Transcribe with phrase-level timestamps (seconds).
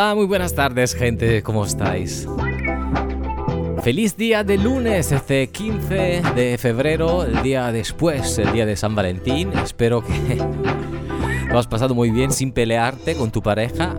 [0.00, 2.24] Hola, muy buenas tardes gente, ¿cómo estáis?
[3.82, 8.94] Feliz día de lunes, este 15 de febrero, el día después, el día de San
[8.94, 9.50] Valentín.
[9.54, 10.36] Espero que
[11.48, 13.96] lo has pasado muy bien sin pelearte con tu pareja.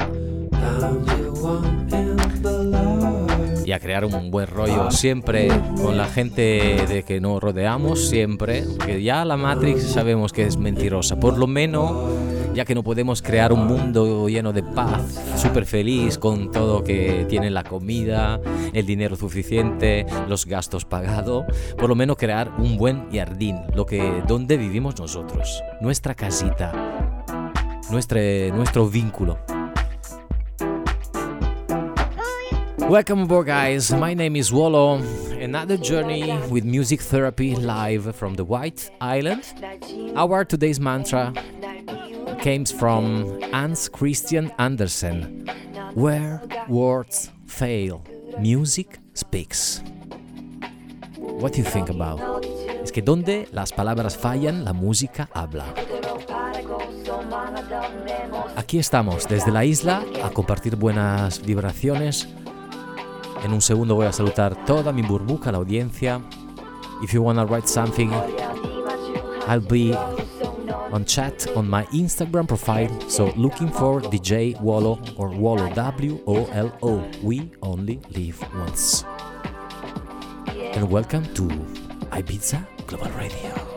[3.65, 5.49] Y a crear un buen rollo siempre
[5.81, 8.63] con la gente de que nos rodeamos, siempre.
[8.85, 11.19] Que ya la Matrix sabemos que es mentirosa.
[11.19, 11.91] Por lo menos
[12.53, 17.25] ya que no podemos crear un mundo lleno de paz, súper feliz con todo que
[17.29, 18.41] tiene la comida,
[18.73, 21.45] el dinero suficiente, los gastos pagados,
[21.77, 26.73] por lo menos crear un buen jardín, lo que donde vivimos nosotros, nuestra casita,
[27.89, 28.19] nuestro,
[28.53, 29.39] nuestro vínculo.
[32.89, 33.93] Welcome aboard, guys.
[33.93, 34.99] My name is Wallo.
[35.39, 39.43] Another journey with music therapy live from the White Island.
[40.17, 41.31] Our today's mantra
[42.43, 45.45] comes from Hans Christian Andersen.
[45.93, 48.03] Where words fail,
[48.39, 49.81] music speaks.
[51.17, 52.45] What do you think about?
[52.83, 55.65] Es que donde las palabras fallan, la música habla.
[58.55, 62.27] Aquí estamos, desde la isla, a compartir buenas vibraciones.
[63.43, 66.21] En un segundo voy a saludar toda mi burbuja, la audiencia.
[67.03, 68.11] If you wanna write something,
[69.47, 69.95] I'll be
[70.91, 72.89] on chat on my Instagram profile.
[73.09, 77.03] So looking for DJ Wallo or Wallo W O L O.
[77.21, 79.03] We only live once.
[80.47, 81.43] And welcome to
[82.11, 83.68] Ibiza Global Radio.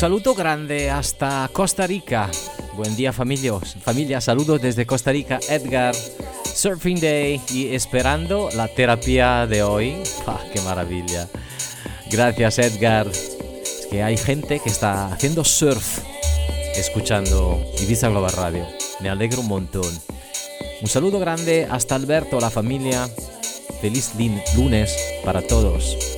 [0.00, 2.30] Saludo grande hasta Costa Rica.
[2.74, 5.94] Buen día familia, familia, saludos desde Costa Rica, Edgar.
[6.54, 10.02] Surfing Day y esperando la terapia de hoy.
[10.26, 11.28] Ah, ¡Qué maravilla!
[12.10, 13.08] Gracias Edgar.
[13.08, 15.98] Es que hay gente que está haciendo surf
[16.76, 18.66] escuchando Ibiza Global Radio.
[19.00, 19.92] Me alegro un montón.
[20.80, 23.06] Un saludo grande hasta Alberto, la familia.
[23.82, 24.12] Feliz
[24.56, 26.09] lunes para todos.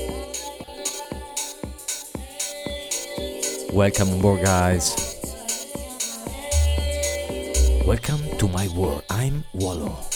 [3.72, 4.94] Welcome aboard, guys.
[7.86, 9.02] Welcome to my world.
[9.08, 10.11] I'm Wallow.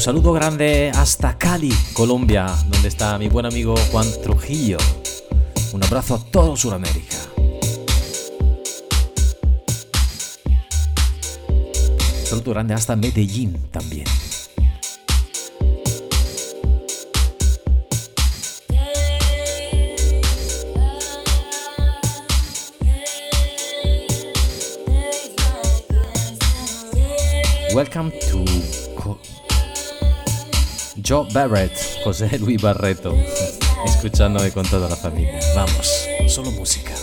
[0.00, 4.78] Un saludo grande hasta Cali, Colombia, donde está mi buen amigo Juan Trujillo.
[5.74, 7.18] Un abrazo a todo Sudamérica.
[12.18, 14.06] Un saludo grande hasta Medellín también.
[31.10, 31.72] Joe Barrett,
[32.04, 33.12] José Luis Barreto,
[33.84, 35.40] escuchándome con toda la familia.
[35.56, 36.99] Vamos, solo música.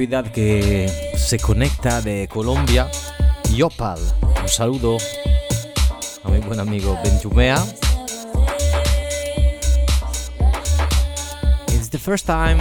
[0.00, 2.90] Ciudad que se conecta de Colombia,
[3.54, 3.98] Yopal.
[4.40, 4.96] Un saludo
[6.24, 7.62] a mi buen amigo Benjumea.
[11.68, 12.58] It's the first time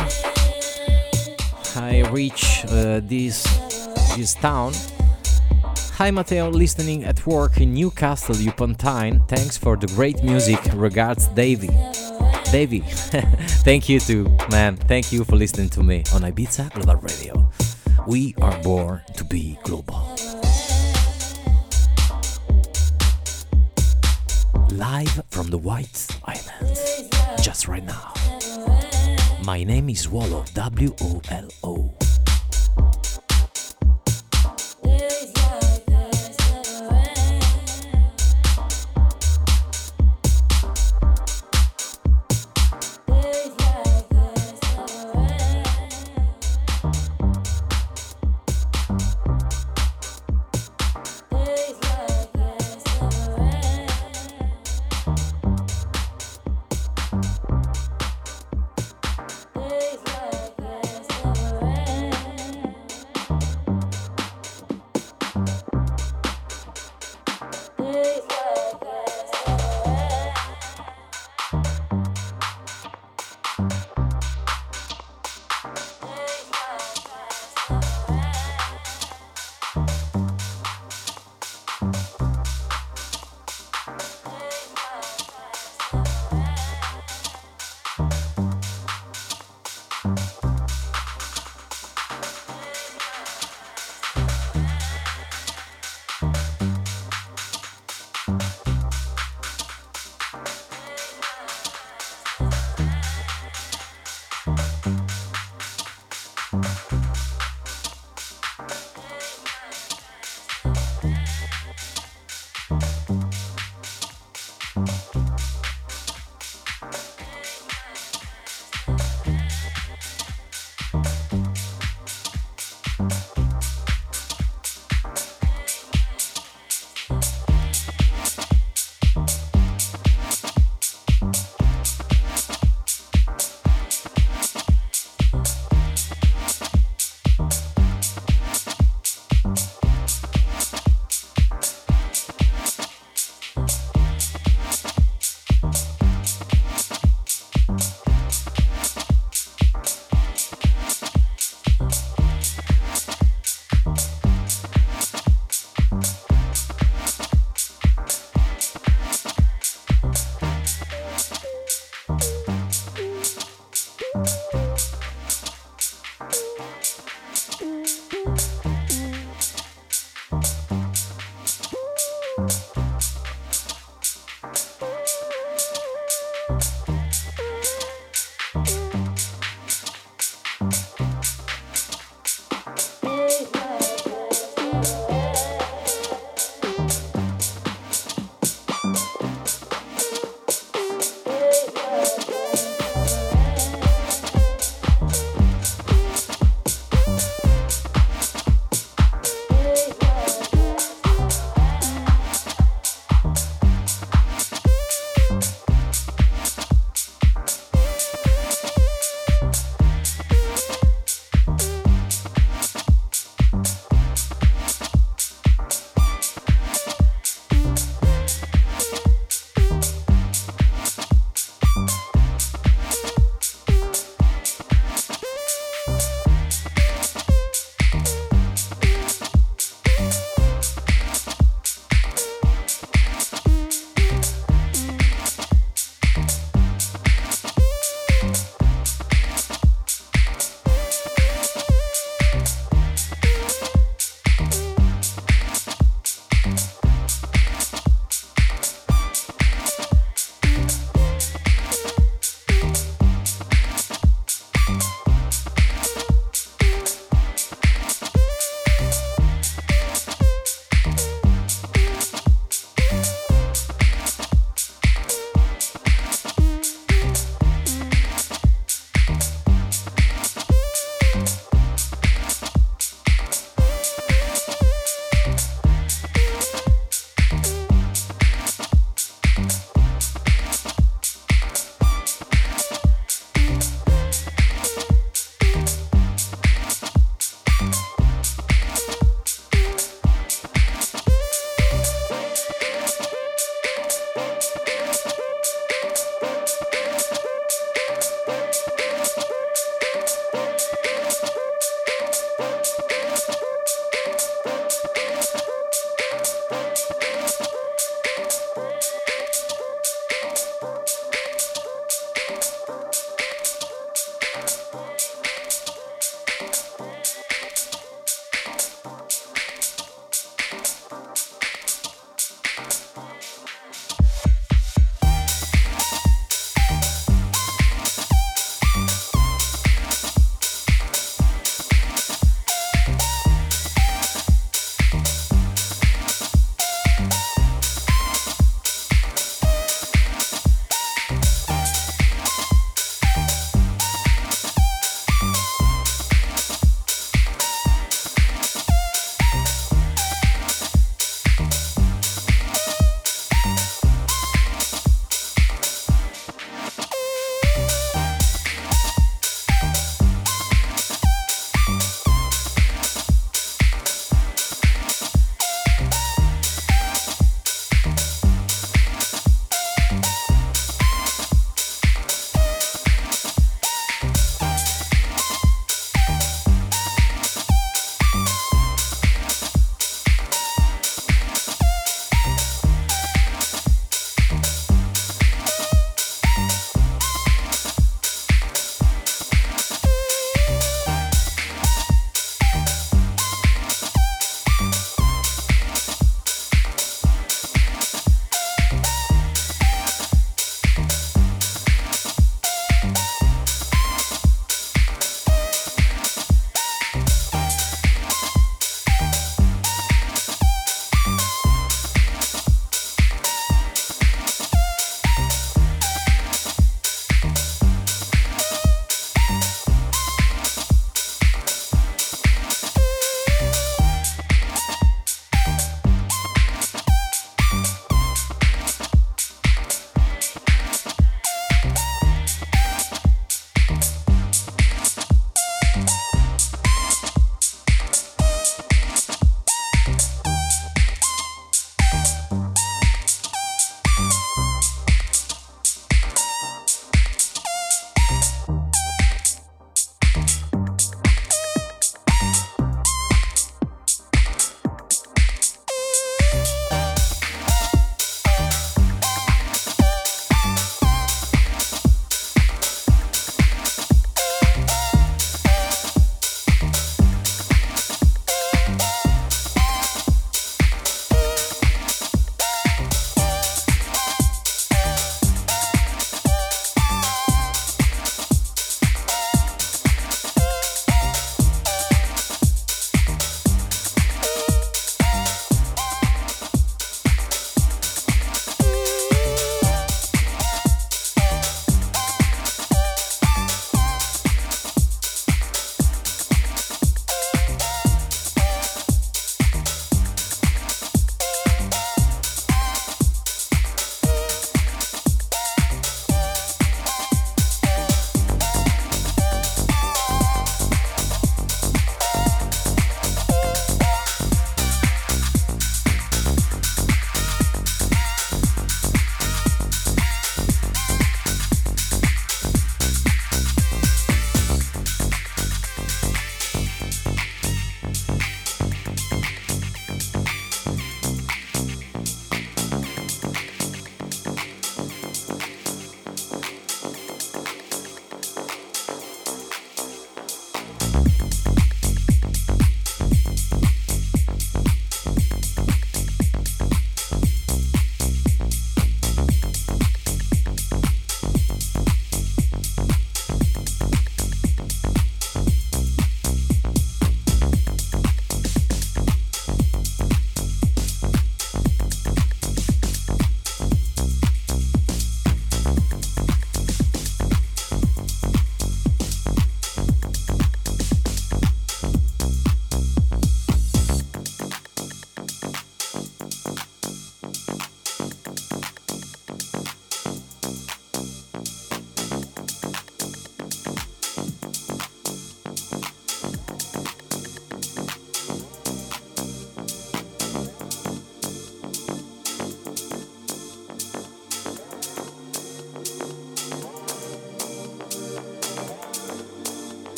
[1.77, 3.46] I reach uh, this
[4.17, 4.74] this town.
[5.98, 9.22] Hi Matteo, listening at work in Newcastle upon Tyne.
[9.29, 10.60] Thanks for the great music.
[10.75, 11.69] Regards, Davy.
[12.51, 12.84] Davy,
[13.69, 14.75] thank you too, man.
[14.75, 17.51] Thank you for listening to me on Ibiza Global Radio.
[18.07, 20.09] We are born to be global.
[24.71, 27.09] Live from the White Islands,
[27.43, 28.11] just right now.
[29.45, 32.09] My name is Wallo, W O L O.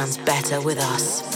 [0.00, 1.29] sounds better with us.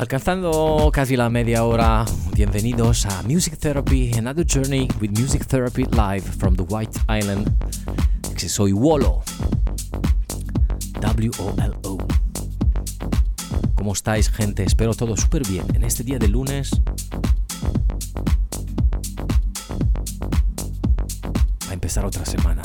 [0.00, 6.22] Alcanzando casi la media hora, bienvenidos a Music Therapy, another journey with Music Therapy live
[6.22, 7.52] from the White Island.
[8.38, 9.22] Soy Wolo.
[11.00, 11.98] W-O-L-O.
[13.74, 14.64] ¿Cómo estáis, gente?
[14.64, 15.66] Espero todo súper bien.
[15.74, 16.70] En este día de lunes
[21.68, 22.62] a empezar otra semana.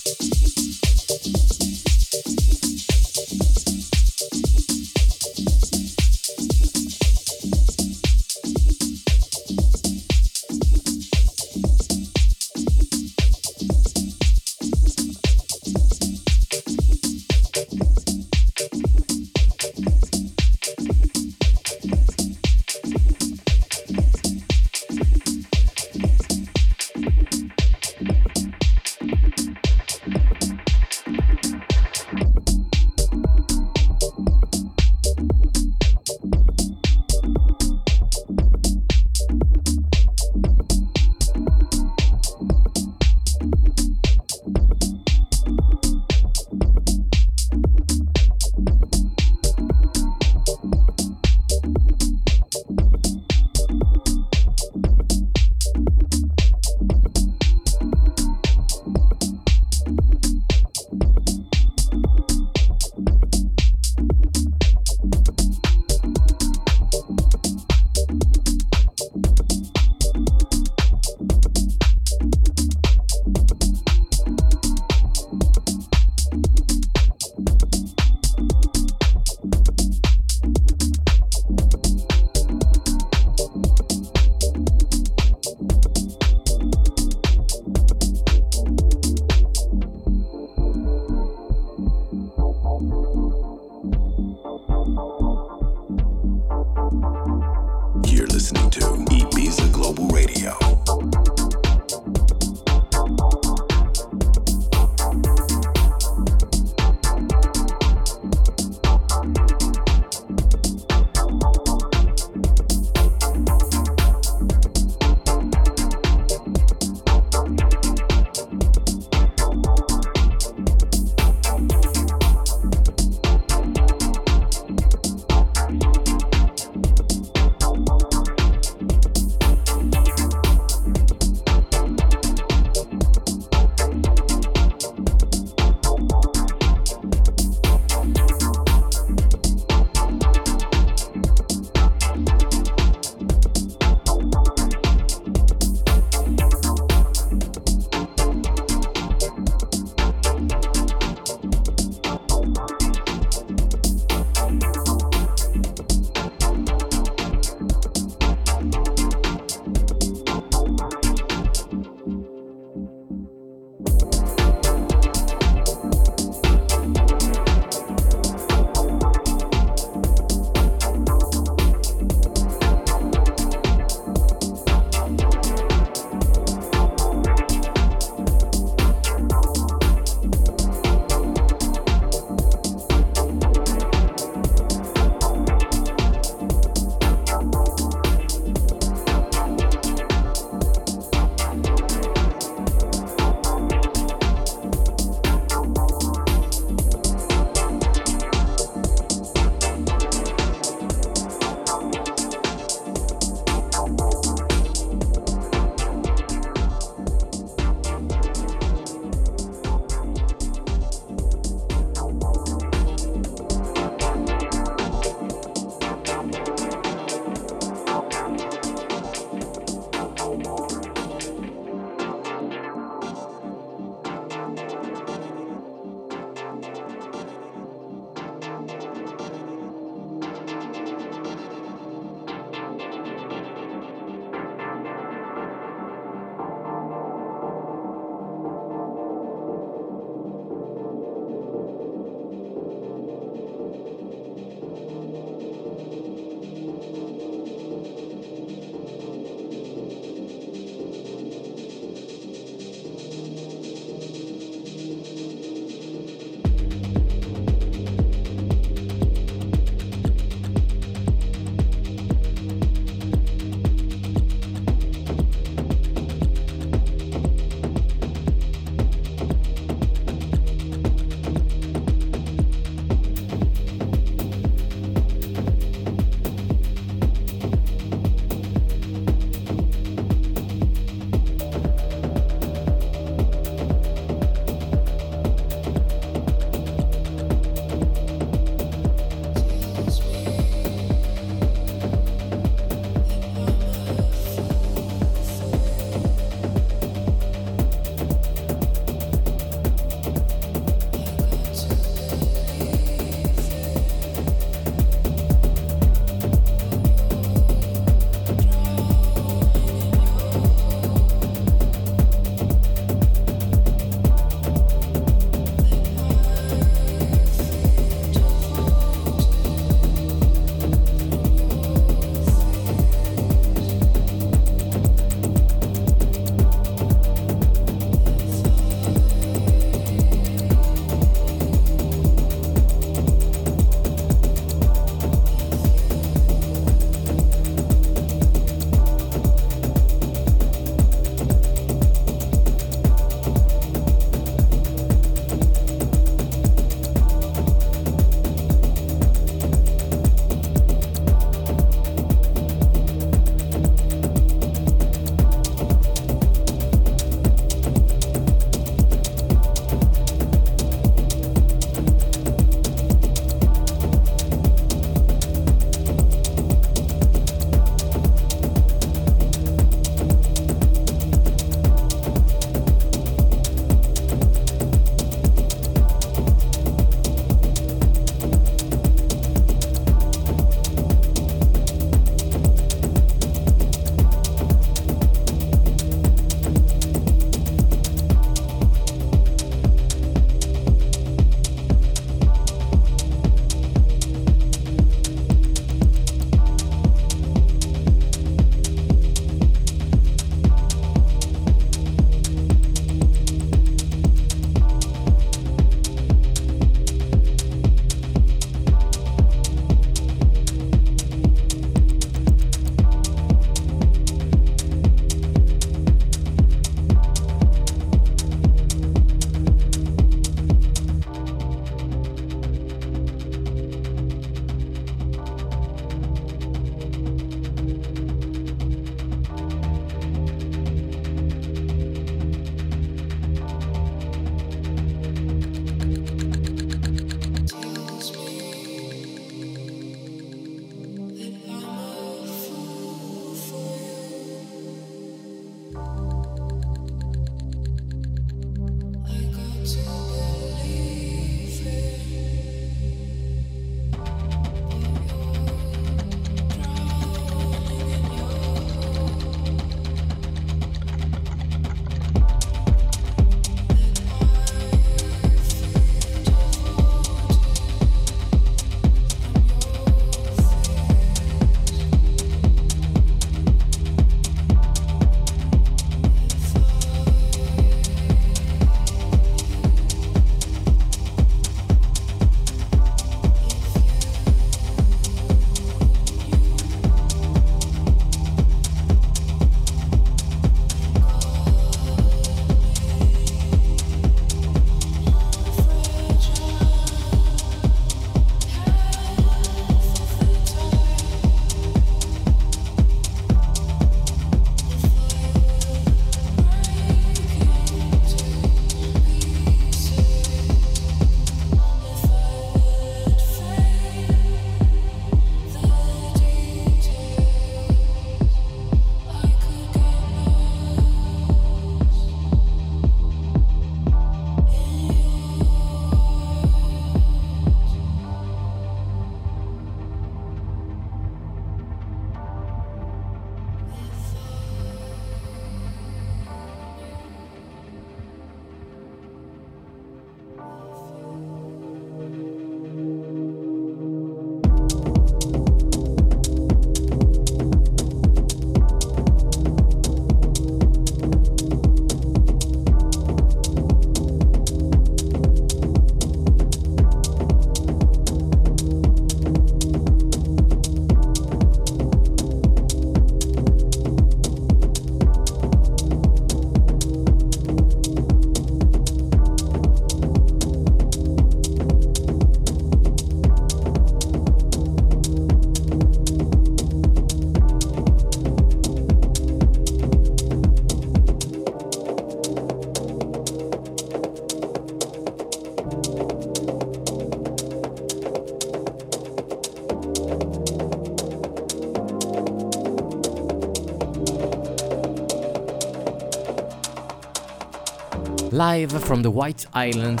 [598.52, 600.00] Live from the White Island.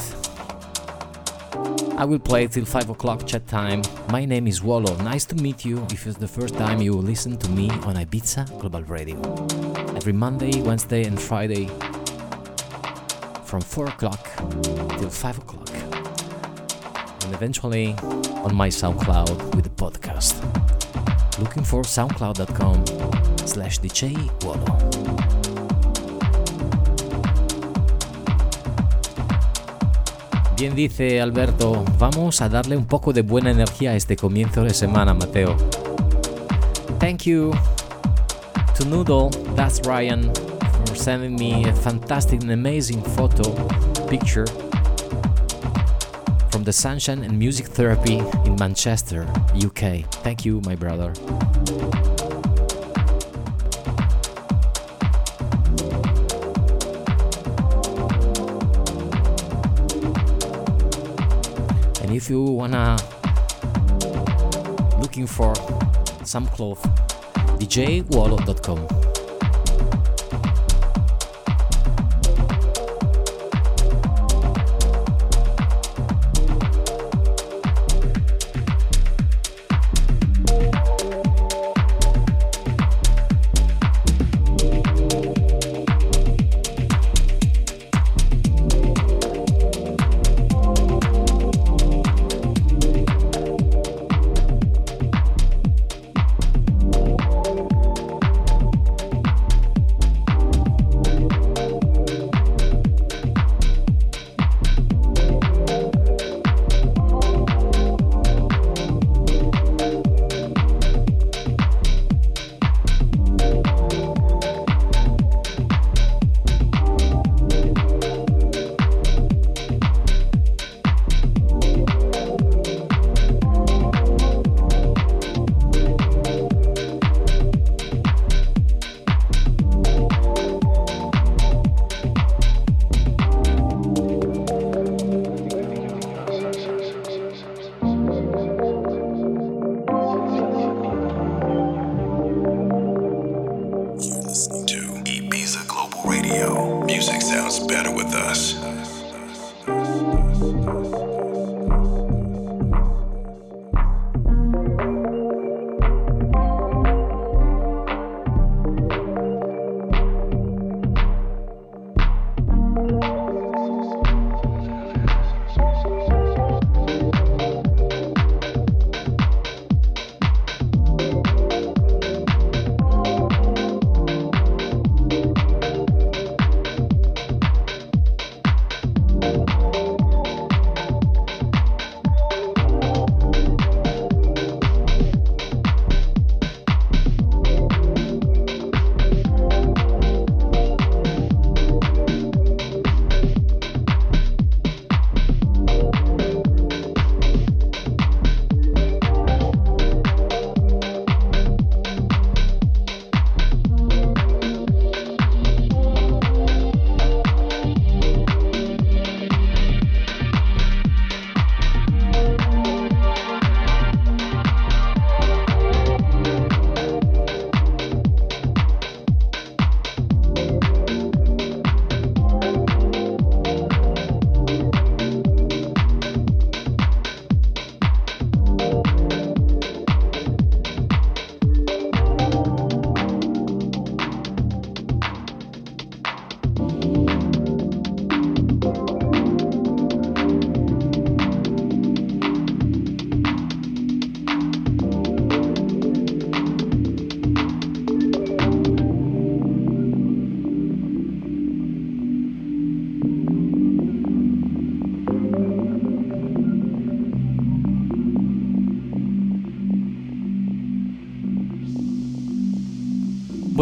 [1.98, 3.82] I will play till 5 o'clock chat time.
[4.10, 4.96] My name is Wallo.
[5.02, 8.42] Nice to meet you if it's the first time you listen to me on Ibiza
[8.58, 9.18] Global Radio.
[9.98, 11.66] Every Monday, Wednesday, and Friday
[13.44, 14.22] from 4 o'clock
[14.98, 15.70] till 5 o'clock.
[17.24, 17.96] And eventually
[18.46, 20.32] on my SoundCloud with the podcast.
[21.38, 22.78] Looking for soundcloud.com
[23.46, 24.02] slash DJ
[24.42, 25.37] Wallo.
[30.58, 34.74] Bien dice Alberto, vamos a darle un poco de buena energía a este comienzo de
[34.74, 35.56] semana, Mateo.
[36.98, 37.52] Thank you
[38.76, 40.32] to Noodle, that's Ryan,
[40.84, 43.54] for sending me a fantastic and amazing photo,
[44.08, 44.46] picture
[46.50, 49.28] from the Sunshine and Music Therapy in Manchester,
[49.64, 50.04] UK.
[50.24, 51.12] Thank you, my brother.
[62.08, 62.96] And if you wanna
[64.98, 65.52] looking for
[66.24, 66.80] some clothes,
[67.60, 69.17] djwallo.com.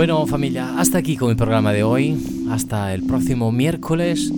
[0.07, 2.17] Bueno, familia, hasta aquí con el programa de hoy.
[2.49, 4.33] Hasta el próximo miércoles.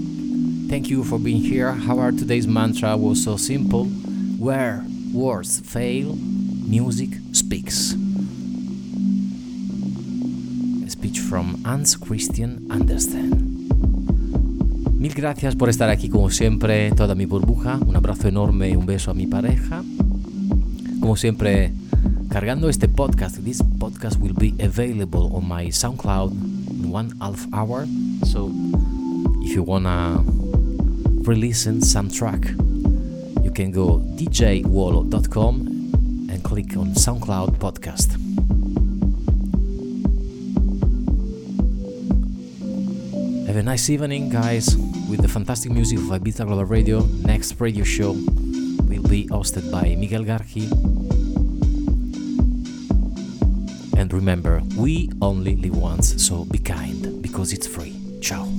[0.66, 1.74] Thank you for being here.
[1.86, 3.84] Our today's mantra was so simple.
[4.38, 4.80] Where
[5.12, 6.16] words fail,
[6.66, 7.94] music speaks.
[10.86, 13.68] A speech from Hans Christian Andersen.
[14.98, 17.76] Mil gracias por estar aquí como siempre, toda mi burbuja.
[17.86, 19.82] Un abrazo enorme y un beso a mi pareja.
[20.98, 21.74] Como siempre,
[22.30, 23.36] cargando este podcast.
[23.44, 23.62] This
[23.98, 26.30] podcast will be available on my SoundCloud
[26.70, 27.86] in one half hour.
[28.24, 28.50] So
[29.42, 30.22] If you wanna
[31.26, 32.44] re-listen some track,
[33.42, 35.54] you can go djwolo.com
[36.30, 38.12] and click on SoundCloud podcast.
[43.46, 44.76] Have a nice evening, guys,
[45.08, 47.00] with the fantastic music of Ibiza Global Radio.
[47.24, 51.07] Next radio show will be hosted by Miguel Garki.
[54.08, 57.94] And remember, we only live once, so be kind because it's free.
[58.22, 58.57] Ciao.